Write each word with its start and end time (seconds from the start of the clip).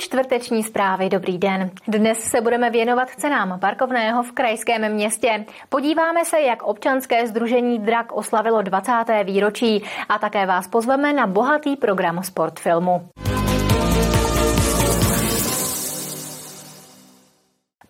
Čtvrteční 0.00 0.62
zprávy. 0.62 1.08
Dobrý 1.08 1.38
den. 1.38 1.70
Dnes 1.88 2.18
se 2.18 2.40
budeme 2.40 2.70
věnovat 2.70 3.08
cenám 3.16 3.60
parkovného 3.60 4.22
v 4.22 4.32
krajském 4.32 4.92
městě. 4.92 5.44
Podíváme 5.68 6.24
se, 6.24 6.40
jak 6.40 6.62
občanské 6.62 7.26
združení 7.26 7.78
Drak 7.78 8.12
oslavilo 8.12 8.62
20. 8.62 8.92
výročí 9.24 9.82
a 10.08 10.18
také 10.18 10.46
vás 10.46 10.68
pozveme 10.68 11.12
na 11.12 11.26
bohatý 11.26 11.76
program 11.76 12.22
Sportfilmu. 12.22 13.08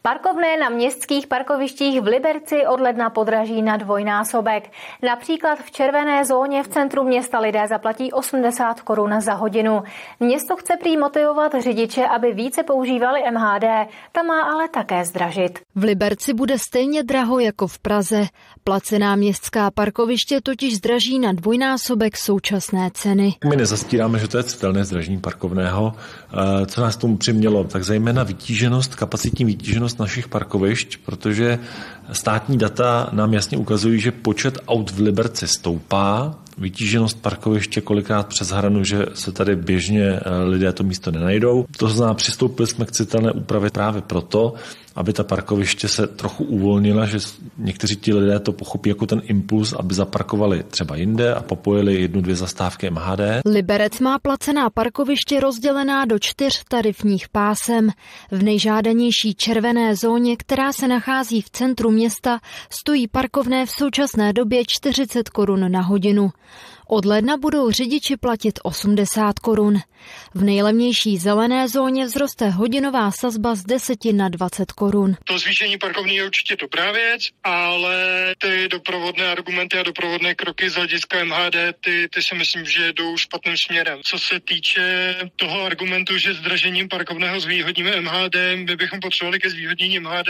Parkovné 0.02 0.56
na 0.56 0.68
městských 0.68 1.26
parkovištích 1.26 2.00
v 2.00 2.06
Liberci 2.06 2.66
od 2.66 2.80
ledna 2.80 3.10
podraží 3.10 3.62
na 3.62 3.76
dvojnásobek. 3.76 4.70
Například 5.02 5.58
v 5.58 5.70
červené 5.70 6.24
zóně 6.24 6.62
v 6.62 6.68
centru 6.68 7.04
města 7.04 7.38
lidé 7.38 7.66
zaplatí 7.68 8.12
80 8.12 8.80
korun 8.80 9.20
za 9.20 9.34
hodinu. 9.34 9.82
Město 10.20 10.56
chce 10.56 10.76
prý 10.80 10.96
motivovat 10.96 11.52
řidiče, 11.62 12.06
aby 12.06 12.32
více 12.32 12.62
používali 12.62 13.20
MHD, 13.30 13.64
ta 14.12 14.22
má 14.22 14.42
ale 14.42 14.68
také 14.68 15.04
zdražit. 15.04 15.58
V 15.74 15.84
Liberci 15.84 16.34
bude 16.34 16.58
stejně 16.58 17.02
draho 17.02 17.38
jako 17.38 17.66
v 17.66 17.78
Praze. 17.78 18.26
Placená 18.64 19.16
městská 19.16 19.70
parkoviště 19.70 20.40
totiž 20.40 20.76
zdraží 20.76 21.18
na 21.18 21.32
dvojnásobek 21.32 22.16
současné 22.16 22.90
ceny. 22.94 23.34
My 23.48 23.56
nezastíráme, 23.56 24.18
že 24.18 24.28
to 24.28 24.36
je 24.36 24.44
citelné 24.44 24.84
zdražení 24.84 25.18
parkovného. 25.18 25.92
Eh, 25.92 26.66
co 26.66 26.80
nás 26.80 26.96
tomu 26.96 27.16
přimělo? 27.16 27.64
Tak 27.64 27.84
zejména 27.84 28.22
vytíženost, 28.22 28.94
kapacitní 28.94 29.44
vytíženost 29.44 29.87
našich 29.96 30.28
parkovišť, 30.28 30.98
protože 31.04 31.58
státní 32.12 32.58
data 32.58 33.08
nám 33.12 33.34
jasně 33.34 33.58
ukazují, 33.58 34.00
že 34.00 34.12
počet 34.12 34.58
aut 34.68 34.90
v 34.90 35.00
Liberci 35.00 35.48
stoupá, 35.48 36.34
vytíženost 36.58 37.22
parkoviště 37.22 37.80
kolikrát 37.80 38.26
přes 38.26 38.50
hranu, 38.50 38.84
že 38.84 39.06
se 39.14 39.32
tady 39.32 39.56
běžně 39.56 40.02
eh, 40.02 40.20
lidé 40.44 40.72
to 40.72 40.84
místo 40.84 41.10
nenajdou. 41.10 41.66
To 41.76 41.88
znamená, 41.88 42.14
přistoupili 42.14 42.66
jsme 42.66 42.84
k 42.84 42.92
citelné 42.92 43.32
úpravě 43.32 43.70
právě 43.70 44.02
proto, 44.02 44.54
aby 44.98 45.12
ta 45.12 45.24
parkoviště 45.24 45.88
se 45.88 46.06
trochu 46.06 46.44
uvolnila, 46.44 47.06
že 47.06 47.18
někteří 47.58 47.96
ti 47.96 48.14
lidé 48.14 48.40
to 48.40 48.52
pochopí 48.52 48.88
jako 48.88 49.06
ten 49.06 49.22
impuls, 49.24 49.72
aby 49.72 49.94
zaparkovali 49.94 50.62
třeba 50.62 50.96
jinde 50.96 51.34
a 51.34 51.42
popojili 51.42 52.00
jednu, 52.00 52.20
dvě 52.20 52.36
zastávky 52.36 52.90
MHD. 52.90 53.20
Liberec 53.46 54.00
má 54.00 54.18
placená 54.18 54.70
parkoviště 54.70 55.40
rozdělená 55.40 56.04
do 56.04 56.18
čtyř 56.18 56.64
tarifních 56.68 57.28
pásem. 57.28 57.90
V 58.30 58.42
nejžádanější 58.42 59.34
červené 59.34 59.96
zóně, 59.96 60.36
která 60.36 60.72
se 60.72 60.88
nachází 60.88 61.42
v 61.42 61.50
centru 61.50 61.90
města, 61.90 62.40
stojí 62.70 63.08
parkovné 63.08 63.66
v 63.66 63.70
současné 63.70 64.32
době 64.32 64.62
40 64.66 65.28
korun 65.28 65.72
na 65.72 65.80
hodinu. 65.80 66.30
Od 66.90 67.04
ledna 67.04 67.36
budou 67.36 67.70
řidiči 67.70 68.16
platit 68.16 68.58
80 68.62 69.38
korun. 69.38 69.78
V 70.34 70.42
nejlevnější 70.42 71.18
zelené 71.18 71.68
zóně 71.68 72.06
vzroste 72.06 72.48
hodinová 72.48 73.10
sazba 73.10 73.54
z 73.54 73.64
10 73.64 74.04
na 74.12 74.28
20 74.28 74.72
korun. 74.72 75.16
To 75.24 75.38
zvýšení 75.38 75.78
parkovní 75.78 76.16
je 76.16 76.24
určitě 76.24 76.56
dobrá 76.56 76.92
věc, 76.92 77.22
ale 77.44 77.96
ty 78.38 78.68
doprovodné 78.68 79.28
argumenty 79.28 79.78
a 79.78 79.82
doprovodné 79.82 80.34
kroky 80.34 80.70
z 80.70 80.74
hlediska 80.74 81.24
MHD, 81.24 81.56
ty, 81.84 82.08
ty 82.14 82.22
si 82.22 82.34
myslím, 82.34 82.64
že 82.64 82.92
jdou 82.92 83.16
špatným 83.16 83.56
směrem. 83.56 84.00
Co 84.04 84.18
se 84.18 84.40
týče 84.40 85.14
toho 85.36 85.64
argumentu, 85.64 86.18
že 86.18 86.34
zdražením 86.34 86.88
parkovného 86.88 87.40
zvýhodníme 87.40 88.00
MHD, 88.00 88.36
my 88.54 88.76
bychom 88.76 89.00
potřebovali 89.00 89.38
ke 89.38 89.50
zvýhodnění 89.50 90.00
MHD 90.00 90.28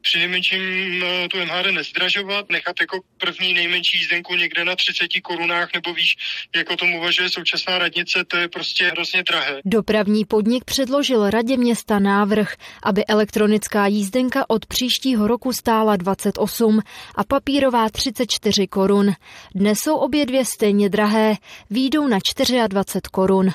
přinejmenším 0.00 0.60
eh, 1.02 1.28
tu 1.28 1.38
MHD 1.38 1.66
nezdražovat, 1.70 2.50
nechat 2.50 2.76
jako 2.80 3.00
první 3.18 3.54
nejmenší 3.54 3.98
jízdenku 3.98 4.34
někde 4.34 4.64
na 4.64 4.76
30 4.76 5.08
korunách 5.22 5.68
nebo 5.74 5.94
víš, 5.94 6.16
jako 6.56 6.76
tomu 6.76 6.98
uvažuje 6.98 7.28
současná 7.28 7.78
radnice, 7.78 8.24
to 8.24 8.36
je 8.36 8.48
prostě 8.48 8.86
hrozně 8.86 9.22
drahé. 9.22 9.60
Dopravní 9.64 10.24
podnik 10.24 10.64
předložil 10.64 11.30
radě 11.30 11.56
města 11.56 11.98
návrh, 11.98 12.54
aby 12.82 13.06
elektronická 13.06 13.86
jízdenka 13.86 14.44
od 14.48 14.66
příštího 14.66 15.26
roku 15.26 15.52
stála 15.52 15.96
28 15.96 16.80
a 17.14 17.24
papírová 17.24 17.90
34 17.90 18.66
korun. 18.66 19.12
Dnes 19.54 19.78
jsou 19.78 19.96
obě 19.96 20.26
dvě 20.26 20.44
stejně 20.44 20.88
drahé, 20.88 21.34
výjdou 21.70 22.08
na 22.08 22.18
24 22.68 23.00
korun. 23.10 23.50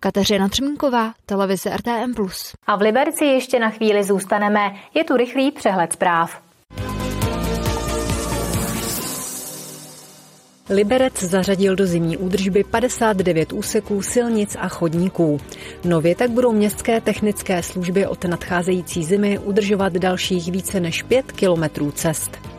Kateřina 0.00 0.48
Třmínková, 0.48 1.12
televize 1.26 1.70
RTM+. 1.76 2.14
A 2.66 2.76
v 2.76 2.80
Liberci 2.80 3.24
ještě 3.24 3.58
na 3.58 3.70
chvíli 3.70 4.04
zůstaneme. 4.04 4.60
Je 4.94 5.04
tu 5.04 5.16
rychlý 5.16 5.50
přehled 5.50 5.92
zpráv. 5.92 6.42
Liberec 10.70 11.22
zařadil 11.22 11.76
do 11.76 11.86
zimní 11.86 12.16
údržby 12.16 12.64
59 12.64 13.52
úseků 13.52 14.02
silnic 14.02 14.56
a 14.60 14.68
chodníků. 14.68 15.40
Nově 15.84 16.14
tak 16.14 16.30
budou 16.30 16.52
městské 16.52 17.00
technické 17.00 17.62
služby 17.62 18.06
od 18.06 18.24
nadcházející 18.24 19.04
zimy 19.04 19.38
udržovat 19.38 19.92
dalších 19.92 20.52
více 20.52 20.80
než 20.80 21.02
5 21.02 21.32
kilometrů 21.32 21.90
cest. 21.90 22.49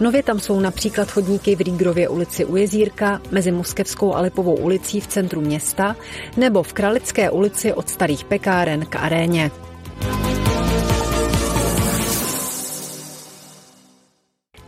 Nově 0.00 0.22
tam 0.22 0.40
jsou 0.40 0.60
například 0.60 1.10
chodníky 1.10 1.56
v 1.56 1.60
Rígrově 1.60 2.08
ulici 2.08 2.44
u 2.44 2.56
Jezírka, 2.56 3.20
mezi 3.30 3.52
Moskevskou 3.52 4.14
a 4.14 4.20
Lipovou 4.20 4.54
ulicí 4.54 5.00
v 5.00 5.06
centru 5.06 5.40
města 5.40 5.96
nebo 6.36 6.62
v 6.62 6.72
Kralické 6.72 7.30
ulici 7.30 7.72
od 7.72 7.88
Starých 7.88 8.24
pekáren 8.24 8.86
k 8.86 8.96
aréně. 8.96 9.50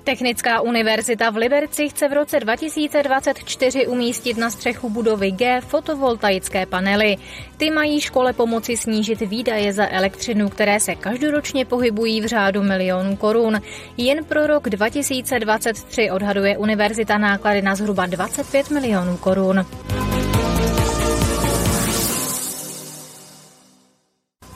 Technická 0.07 0.61
univerzita 0.61 1.31
v 1.31 1.37
Liberci 1.37 1.89
chce 1.89 2.09
v 2.09 2.13
roce 2.13 2.41
2024 2.41 3.87
umístit 3.87 4.39
na 4.39 4.51
střechu 4.51 4.91
budovy 4.91 5.31
G 5.31 5.61
fotovoltaické 5.61 6.67
panely. 6.67 7.17
Ty 7.57 7.71
mají 7.71 8.01
škole 8.01 8.33
pomoci 8.33 8.77
snížit 8.77 9.21
výdaje 9.21 9.73
za 9.73 9.89
elektřinu, 9.91 10.49
které 10.49 10.81
se 10.81 10.95
každoročně 10.95 11.65
pohybují 11.65 12.21
v 12.21 12.27
řádu 12.27 12.63
milionů 12.63 13.17
korun. 13.17 13.61
Jen 13.97 14.25
pro 14.25 14.47
rok 14.47 14.69
2023 14.71 16.11
odhaduje 16.11 16.59
univerzita 16.59 17.19
náklady 17.19 17.63
na 17.63 17.75
zhruba 17.75 18.07
25 18.07 18.71
milionů 18.71 19.17
korun. 19.17 19.67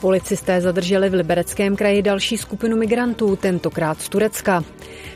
Policisté 0.01 0.61
zadrželi 0.61 1.09
v 1.09 1.13
Libereckém 1.13 1.75
kraji 1.75 2.01
další 2.01 2.37
skupinu 2.37 2.77
migrantů, 2.77 3.35
tentokrát 3.35 4.01
z 4.01 4.09
Turecka. 4.09 4.63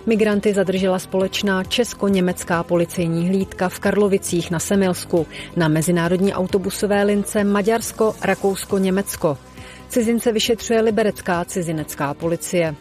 Migranty 0.06 0.54
zadržela 0.54 1.00
společná 1.00 1.64
česko-německá 1.64 2.64
policejní 2.64 3.28
hlídka 3.28 3.70
v 3.70 3.80
Karlovicích 3.80 4.52
na 4.52 4.60
Semilsku 4.60 5.28
na 5.56 5.68
mezinárodní 5.68 6.34
autobusové 6.34 7.04
lince 7.04 7.44
Maďarsko, 7.44 8.16
Rakousko, 8.22 8.78
Německo. 8.78 9.38
Cizince 9.90 10.32
vyšetřuje 10.32 10.82
liberecká 10.82 11.46
cizinecká 11.46 12.14
policie. 12.14 12.76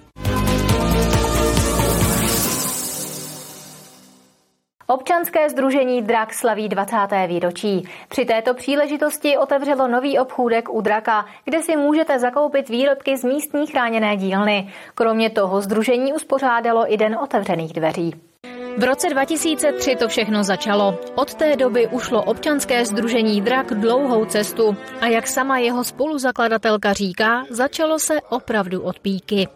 Občanské 4.87 5.51
združení 5.51 6.03
Drak 6.03 6.35
slaví 6.35 6.69
20. 6.69 6.97
výročí. 7.27 7.89
Při 8.09 8.25
této 8.25 8.55
příležitosti 8.55 9.39
otevřelo 9.39 9.89
nový 9.89 10.19
obchůdek 10.19 10.69
u 10.69 10.81
Draka, 10.81 11.27
kde 11.45 11.63
si 11.63 11.77
můžete 11.77 12.19
zakoupit 12.19 12.69
výrobky 12.69 13.17
z 13.17 13.25
místní 13.25 13.67
chráněné 13.67 14.17
dílny. 14.17 14.73
Kromě 14.95 15.31
toho 15.31 15.61
združení 15.61 16.13
uspořádalo 16.13 16.93
i 16.93 16.97
den 16.97 17.19
otevřených 17.23 17.73
dveří. 17.73 18.34
V 18.79 18.85
roce 18.85 19.09
2003 19.09 19.97
to 19.97 20.09
všechno 20.09 20.45
začalo. 20.45 20.99
Od 21.15 21.35
té 21.35 21.57
doby 21.57 21.87
ušlo 21.87 22.23
občanské 22.23 22.85
združení 22.87 23.41
Drak 23.41 23.75
dlouhou 23.75 24.25
cestu 24.25 24.77
a 25.01 25.07
jak 25.07 25.29
sama 25.29 25.59
jeho 25.59 25.85
spoluzakladatelka 25.85 26.93
říká, 26.93 27.45
začalo 27.51 27.99
se 27.99 28.21
opravdu 28.21 28.83
od 28.83 28.99
píky. 28.99 29.49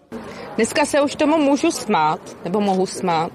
Dneska 0.56 0.84
se 0.84 1.00
už 1.00 1.16
tomu 1.16 1.38
můžu 1.38 1.70
smát, 1.70 2.20
nebo 2.44 2.60
mohu 2.60 2.86
smát. 2.86 3.32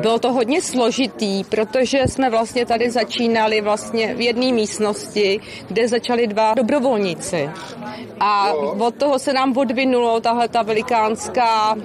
Bylo 0.00 0.18
to 0.18 0.32
hodně 0.32 0.62
složitý, 0.62 1.44
protože 1.44 1.98
jsme 2.06 2.30
vlastně 2.30 2.66
tady 2.66 2.90
začínali 2.90 3.60
vlastně 3.60 4.14
v 4.14 4.20
jedné 4.20 4.52
místnosti, 4.52 5.40
kde 5.68 5.88
začali 5.88 6.26
dva 6.26 6.54
dobrovolníci. 6.54 7.50
A 8.20 8.52
od 8.78 8.94
toho 8.94 9.18
se 9.18 9.32
nám 9.32 9.56
odvinulo 9.56 10.20
tahle 10.20 10.48
ta 10.48 10.62
velikánská 10.62 11.76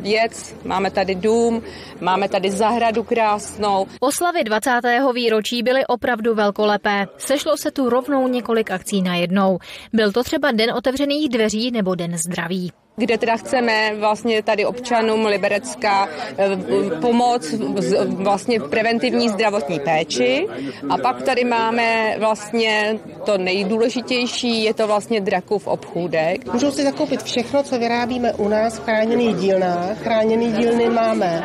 věc, 0.00 0.56
máme 0.64 0.90
tady 0.90 1.14
dům, 1.14 1.62
máme 2.00 2.28
tady 2.28 2.50
zahradu 2.50 3.02
krásnou. 3.02 3.86
Oslavy 4.00 4.44
20. 4.44 4.70
výročí 5.14 5.62
byly 5.62 5.86
opravdu 5.86 6.34
velkolepé. 6.34 7.06
Sešlo 7.18 7.56
se 7.56 7.70
tu 7.70 7.88
rovnou 7.90 8.28
několik 8.28 8.70
akcí 8.70 9.02
na 9.02 9.14
jednou. 9.14 9.58
Byl 9.92 10.12
to 10.12 10.24
třeba 10.24 10.52
Den 10.52 10.72
otevřených 10.72 11.28
dveří 11.28 11.70
nebo 11.70 11.94
Den 11.94 12.18
zdraví 12.18 12.72
kde 12.98 13.18
teda 13.18 13.36
chceme 13.36 13.94
vlastně 13.98 14.42
tady 14.42 14.64
občanům 14.64 15.26
Liberecka 15.26 16.08
eh, 16.38 16.56
pomoct 17.00 17.54
vlastně 18.02 18.60
preventivní 18.60 19.28
zdravotní 19.28 19.80
péči. 19.80 20.46
A 20.90 20.98
pak 20.98 21.22
tady 21.22 21.44
máme 21.44 22.16
vlastně 22.18 22.98
to 23.24 23.38
nejdůležitější, 23.38 24.64
je 24.64 24.74
to 24.74 24.86
vlastně 24.86 25.20
Drakův 25.20 25.66
obchůdek. 25.66 26.52
Můžou 26.52 26.70
si 26.70 26.82
zakoupit 26.82 27.22
všechno, 27.22 27.62
co 27.62 27.78
vyrábíme 27.78 28.32
u 28.32 28.48
nás 28.48 28.78
v 28.78 28.84
chráněných 28.84 29.36
dílnách. 29.36 30.02
Chráněný 30.02 30.52
dílny 30.52 30.90
máme 30.90 31.44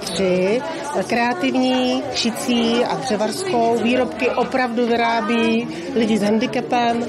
tři. 0.00 0.60
Kreativní, 1.08 2.02
šicí 2.14 2.84
a 2.84 2.94
dřevařskou. 2.94 3.78
Výrobky 3.82 4.30
opravdu 4.30 4.86
vyrábí 4.86 5.68
lidi 5.94 6.18
s 6.18 6.22
handicapem. 6.22 7.06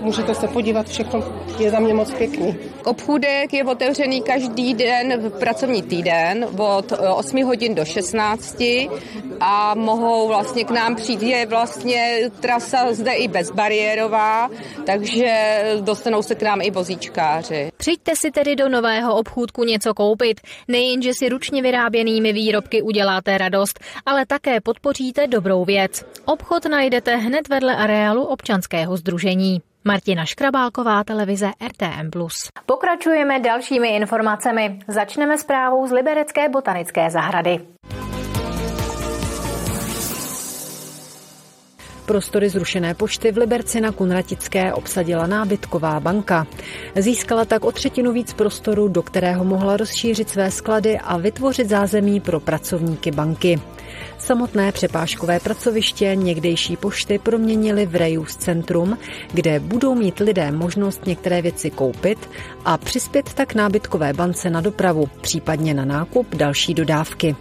Můžete 0.00 0.34
se 0.34 0.48
podívat, 0.48 0.86
všechno 0.86 1.24
je 1.58 1.70
za 1.70 1.78
mě 1.78 1.94
moc 1.94 2.10
pěkný. 2.10 2.56
Obchůdek 2.84 3.52
je 3.52 3.64
otevřený 3.64 4.22
každý 4.22 4.74
den 4.74 5.20
v 5.20 5.38
pracovní 5.38 5.82
týden 5.82 6.46
od 6.58 6.92
8 7.16 7.44
hodin 7.44 7.74
do 7.74 7.84
16 7.84 8.62
a 9.40 9.74
mohou 9.74 10.28
vlastně 10.28 10.64
k 10.64 10.70
nám 10.70 10.96
přijít. 10.96 11.22
Je 11.22 11.46
vlastně 11.46 12.18
trasa 12.40 12.92
zde 12.92 13.12
i 13.12 13.28
bezbariérová, 13.28 14.48
takže 14.86 15.62
dostanou 15.80 16.22
se 16.22 16.34
k 16.34 16.42
nám 16.42 16.60
i 16.60 16.70
vozíčkáři. 16.70 17.70
Přijďte 17.76 18.16
si 18.16 18.30
tedy 18.30 18.56
do 18.56 18.68
nového 18.68 19.14
obchůdku 19.14 19.64
něco 19.64 19.94
koupit. 19.94 20.40
Nejenže 20.68 21.10
si 21.18 21.28
ručně 21.28 21.62
vyráběnými 21.62 22.32
výrobky 22.32 22.82
uděláte 23.06 23.38
radost, 23.38 23.80
ale 24.06 24.26
také 24.26 24.60
podpoříte 24.60 25.26
dobrou 25.26 25.64
věc. 25.64 26.04
Obchod 26.24 26.64
najdete 26.64 27.16
hned 27.16 27.48
vedle 27.48 27.76
areálu 27.76 28.24
občanského 28.24 28.96
združení. 28.96 29.62
Martina 29.84 30.24
Škrabálková, 30.24 31.04
televize 31.04 31.50
RTM+. 31.66 32.10
Pokračujeme 32.66 33.40
dalšími 33.40 33.88
informacemi. 33.88 34.78
Začneme 34.88 35.38
zprávou 35.38 35.86
z 35.86 35.92
Liberecké 35.92 36.48
botanické 36.48 37.10
zahrady. 37.10 37.60
Prostory 42.06 42.48
zrušené 42.48 42.94
pošty 42.94 43.32
v 43.32 43.38
Liberci 43.38 43.80
na 43.80 43.92
Kunratické 43.92 44.72
obsadila 44.72 45.26
nábytková 45.26 46.00
banka. 46.00 46.46
Získala 46.96 47.44
tak 47.44 47.64
o 47.64 47.72
třetinu 47.72 48.12
víc 48.12 48.32
prostoru, 48.32 48.88
do 48.88 49.02
kterého 49.02 49.44
mohla 49.44 49.76
rozšířit 49.76 50.28
své 50.28 50.50
sklady 50.50 50.98
a 50.98 51.16
vytvořit 51.16 51.68
zázemí 51.68 52.20
pro 52.20 52.40
pracovníky 52.40 53.10
banky. 53.10 53.60
Samotné 54.18 54.72
přepážkové 54.72 55.40
pracoviště 55.40 56.16
někdejší 56.16 56.76
pošty 56.76 57.18
proměnili 57.18 57.86
v 57.86 57.96
Reus 57.96 58.36
centrum, 58.36 58.98
kde 59.32 59.60
budou 59.60 59.94
mít 59.94 60.18
lidé 60.18 60.52
možnost 60.52 61.06
některé 61.06 61.42
věci 61.42 61.70
koupit 61.70 62.30
a 62.64 62.78
přispět 62.78 63.34
tak 63.34 63.54
nábytkové 63.54 64.12
bance 64.12 64.50
na 64.50 64.60
dopravu, 64.60 65.08
případně 65.20 65.74
na 65.74 65.84
nákup 65.84 66.34
další 66.34 66.74
dodávky. 66.74 67.36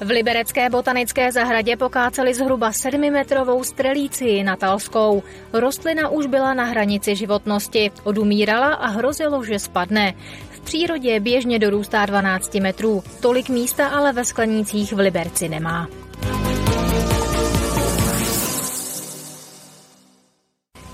V 0.00 0.10
Liberecké 0.10 0.70
botanické 0.70 1.32
zahradě 1.32 1.76
pokáceli 1.76 2.34
zhruba 2.34 2.70
7-metrovou 2.70 3.62
strelíci 3.62 4.42
natalskou. 4.42 5.22
Rostlina 5.52 6.08
už 6.08 6.26
byla 6.26 6.54
na 6.54 6.64
hranici 6.64 7.16
životnosti, 7.16 7.90
odumírala 8.04 8.74
a 8.74 8.86
hrozilo, 8.86 9.44
že 9.44 9.58
spadne. 9.58 10.14
V 10.50 10.60
přírodě 10.60 11.20
běžně 11.20 11.58
dorůstá 11.58 12.06
12 12.06 12.54
metrů, 12.54 13.02
tolik 13.20 13.48
místa 13.48 13.88
ale 13.88 14.12
ve 14.12 14.24
sklenících 14.24 14.92
v 14.92 14.98
Liberci 14.98 15.48
nemá. 15.48 15.88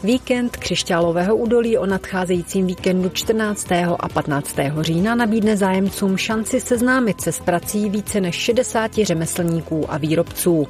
Víkend 0.03 0.57
křišťálového 0.57 1.37
údolí 1.37 1.79
o 1.79 1.87
nadcházejícím 1.87 2.67
víkendu 2.67 3.09
14. 3.09 3.73
a 3.99 4.09
15. 4.09 4.57
října 4.81 5.15
nabídne 5.15 5.57
zájemcům 5.57 6.17
šanci 6.17 6.61
seznámit 6.61 7.21
se 7.21 7.33
s 7.33 7.41
prací 7.41 7.91
více 7.91 8.21
než 8.21 8.35
60 8.35 8.95
řemeslníků 8.95 9.93
a 9.93 9.99
výrobců. 9.99 10.69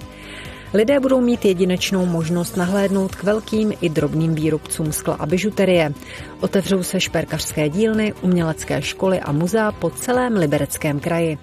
Lidé 0.74 1.00
budou 1.00 1.20
mít 1.20 1.44
jedinečnou 1.44 2.06
možnost 2.06 2.56
nahlédnout 2.56 3.14
k 3.14 3.22
velkým 3.22 3.72
i 3.80 3.88
drobným 3.88 4.34
výrobcům 4.34 4.92
skla 4.92 5.14
a 5.14 5.26
bižuterie. 5.26 5.92
Otevřou 6.40 6.82
se 6.82 7.00
šperkařské 7.00 7.68
dílny, 7.68 8.12
umělecké 8.22 8.82
školy 8.82 9.20
a 9.20 9.32
muzea 9.32 9.72
po 9.72 9.90
celém 9.90 10.36
libereckém 10.36 11.00
kraji. 11.00 11.38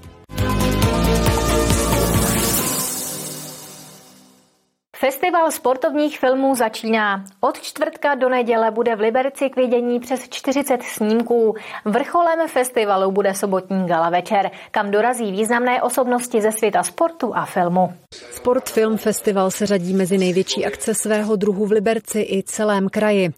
Festival 5.08 5.52
sportovních 5.52 6.20
filmů 6.20 6.56
začíná. 6.56 7.26
Od 7.40 7.62
čtvrtka 7.62 8.16
do 8.16 8.30
neděle 8.30 8.72
bude 8.72 8.96
v 8.96 9.00
Liberci 9.00 9.50
k 9.50 9.56
vidění 9.56 10.00
přes 10.00 10.30
40 10.30 10.84
snímků. 10.84 11.56
Vrcholem 11.86 12.48
festivalu 12.48 13.12
bude 13.12 13.34
sobotní 13.34 13.88
gala 13.88 14.10
večer, 14.10 14.52
kam 14.72 14.92
dorazí 14.92 15.32
významné 15.32 15.82
osobnosti 15.82 16.42
ze 16.42 16.52
světa 16.52 16.84
sportu 16.84 17.36
a 17.36 17.46
filmu. 17.46 17.94
Sport 18.32 18.70
Film 18.70 18.98
Festival 18.98 19.52
se 19.52 19.66
řadí 19.66 19.94
mezi 19.94 20.18
největší 20.18 20.66
akce 20.66 20.94
svého 20.94 21.36
druhu 21.36 21.66
v 21.66 21.72
Liberci 21.72 22.20
i 22.20 22.44
celém 22.44 22.90
kraji. 22.90 23.30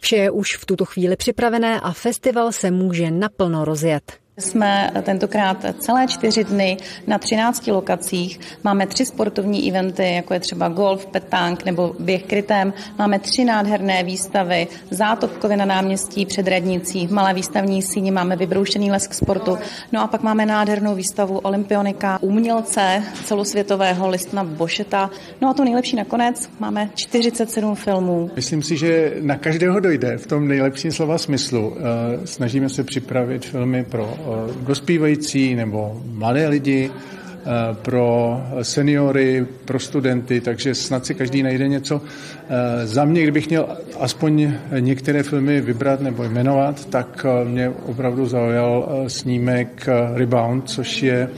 Vše 0.00 0.16
je 0.16 0.30
už 0.30 0.56
v 0.56 0.66
tuto 0.66 0.84
chvíli 0.84 1.16
připravené 1.16 1.80
a 1.80 1.92
festival 1.92 2.52
se 2.52 2.70
může 2.70 3.10
naplno 3.10 3.64
rozjet. 3.64 4.27
Jsme 4.38 4.90
tentokrát 5.02 5.64
celé 5.78 6.06
čtyři 6.06 6.44
dny 6.44 6.76
na 7.06 7.18
13 7.18 7.66
lokacích. 7.66 8.40
Máme 8.64 8.86
tři 8.86 9.04
sportovní 9.06 9.68
eventy, 9.68 10.14
jako 10.14 10.34
je 10.34 10.40
třeba 10.40 10.68
golf, 10.68 11.06
petánk 11.06 11.64
nebo 11.64 11.94
běh 11.98 12.22
krytem. 12.22 12.72
Máme 12.98 13.18
tři 13.18 13.44
nádherné 13.44 14.02
výstavy, 14.02 14.68
zátopkově 14.90 15.56
na 15.56 15.64
náměstí 15.64 16.26
před 16.26 16.48
radnicí, 16.48 17.08
malé 17.10 17.34
výstavní 17.34 17.82
síně, 17.82 18.12
máme 18.12 18.36
vybroušený 18.36 18.90
les 18.90 19.06
k 19.06 19.14
sportu. 19.14 19.58
No 19.92 20.02
a 20.02 20.06
pak 20.06 20.22
máme 20.22 20.46
nádhernou 20.46 20.94
výstavu 20.94 21.38
Olympionika, 21.38 22.18
umělce 22.22 23.02
celosvětového 23.24 24.08
listna 24.08 24.44
Bošeta. 24.44 25.10
No 25.40 25.50
a 25.50 25.54
to 25.54 25.64
nejlepší 25.64 25.96
nakonec, 25.96 26.50
máme 26.60 26.90
47 26.94 27.74
filmů. 27.74 28.30
Myslím 28.36 28.62
si, 28.62 28.76
že 28.76 29.12
na 29.20 29.36
každého 29.36 29.80
dojde 29.80 30.18
v 30.18 30.26
tom 30.26 30.48
nejlepším 30.48 30.92
slova 30.92 31.18
smyslu. 31.18 31.76
Eh, 31.76 32.26
snažíme 32.26 32.68
se 32.68 32.84
připravit 32.84 33.44
filmy 33.44 33.84
pro 33.84 34.14
dospívající 34.66 35.54
nebo 35.54 36.02
mladé 36.04 36.48
lidi, 36.48 36.90
eh, 36.90 37.74
pro 37.82 38.40
seniory, 38.62 39.46
pro 39.64 39.78
studenty, 39.80 40.40
takže 40.40 40.74
snad 40.74 41.06
si 41.06 41.14
každý 41.14 41.42
najde 41.42 41.68
něco. 41.68 42.00
Eh, 42.48 42.86
za 42.86 43.04
mě, 43.04 43.22
kdybych 43.22 43.48
měl 43.48 43.76
aspoň 44.00 44.52
některé 44.80 45.22
filmy 45.22 45.60
vybrat 45.60 46.00
nebo 46.00 46.24
jmenovat, 46.24 46.84
tak 46.84 47.26
eh, 47.28 47.44
mě 47.44 47.68
opravdu 47.68 48.26
zaujal 48.26 49.04
snímek 49.08 49.86
Rebound, 50.14 50.70
což 50.70 51.02
je 51.02 51.28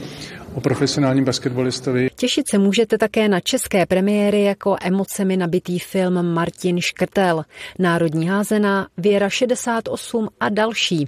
o 0.53 0.61
profesionálním 0.61 1.25
basketbalistovi. 1.25 2.09
Těšit 2.15 2.49
se 2.49 2.57
můžete 2.57 2.97
také 2.97 3.27
na 3.29 3.39
české 3.39 3.85
premiéry 3.85 4.43
jako 4.43 4.75
emocemi 4.81 5.37
nabitý 5.37 5.79
film 5.79 6.33
Martin 6.33 6.81
Škrtel, 6.81 7.43
Národní 7.79 8.27
házená, 8.27 8.87
Věra 8.97 9.29
68 9.29 10.27
a 10.39 10.49
další. 10.49 11.07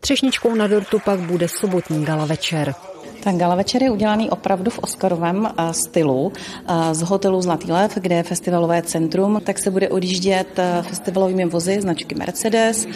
Třešničkou 0.00 0.54
na 0.54 0.66
dortu 0.66 0.98
pak 0.98 1.20
bude 1.20 1.48
sobotní 1.48 2.04
gala 2.04 2.24
večer. 2.24 2.74
Ten 3.20 3.38
gala 3.38 3.54
večer 3.54 3.82
je 3.82 3.90
udělaný 3.90 4.30
opravdu 4.30 4.70
v 4.70 4.78
Oscarovém 4.78 5.46
eh, 5.46 5.72
stylu. 5.72 6.32
Eh, 6.68 6.94
z 6.94 7.02
hotelu 7.02 7.42
Zlatý 7.42 7.72
lev, 7.72 7.94
kde 7.94 8.14
je 8.14 8.22
festivalové 8.22 8.82
centrum, 8.82 9.40
tak 9.44 9.58
se 9.58 9.70
bude 9.70 9.88
odjíždět 9.88 10.58
eh, 10.58 10.82
festivalovými 10.82 11.44
vozy 11.44 11.80
značky 11.80 12.14
Mercedes 12.14 12.86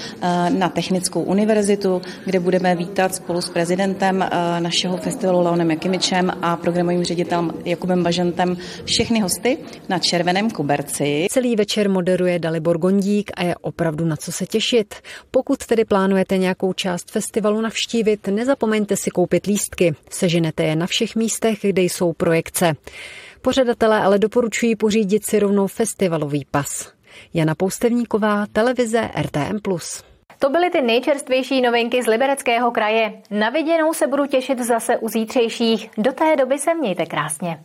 na 0.49 0.69
Technickou 0.69 1.23
univerzitu, 1.23 2.03
kde 2.25 2.41
budeme 2.41 2.77
vítat 2.77 3.15
spolu 3.15 3.41
s 3.41 3.51
prezidentem 3.51 4.25
našeho 4.59 4.97
festivalu 4.97 5.41
Leonem 5.41 5.71
Jakimičem 5.71 6.33
a 6.43 6.57
programovým 6.57 7.05
ředitelem 7.05 7.53
Jakubem 7.65 8.03
Bažantem 8.03 8.57
všechny 8.85 9.21
hosty 9.21 9.59
na 9.89 9.99
červeném 9.99 10.51
kuberci. 10.51 11.27
Celý 11.31 11.57
večer 11.57 11.91
moderuje 11.91 12.39
Dalibor 12.39 12.79
Gondík 12.79 13.31
a 13.37 13.45
je 13.45 13.55
opravdu 13.57 14.05
na 14.05 14.17
co 14.17 14.33
se 14.33 14.47
těšit. 14.47 14.95
Pokud 15.31 15.67
tedy 15.67 15.85
plánujete 15.85 16.39
nějakou 16.39 16.73
část 16.73 17.11
festivalu 17.11 17.61
navštívit, 17.61 18.27
nezapomeňte 18.29 18.97
si 18.97 19.11
koupit 19.11 19.47
lístky. 19.47 19.95
Seženete 20.15 20.63
je 20.63 20.77
na 20.77 20.87
všech 20.87 21.17
místech, 21.17 21.59
kde 21.63 21.83
jsou 21.83 22.13
projekce. 22.13 22.73
Pořadatelé 23.43 24.01
ale 24.01 24.19
doporučují 24.19 24.77
pořídit 24.77 25.27
si 25.27 25.39
rovnou 25.39 25.67
festivalový 25.67 26.47
pas. 26.51 26.93
Jana 27.35 27.55
Poustevníková, 27.55 28.47
televize 28.53 29.11
RTM+. 29.23 29.59
To 30.39 30.51
byly 30.51 30.71
ty 30.71 30.83
nejčerstvější 30.83 31.61
novinky 31.61 32.03
z 32.03 32.07
Libereckého 32.07 32.71
kraje. 32.71 33.13
Na 33.31 33.51
viděnou 33.51 33.95
se 33.95 34.07
budu 34.07 34.27
těšit 34.27 34.59
zase 34.59 34.97
u 34.97 35.09
zítřejších. 35.09 35.91
Do 35.99 36.13
té 36.13 36.37
doby 36.37 36.59
se 36.59 36.75
mějte 36.75 37.07
krásně. 37.07 37.59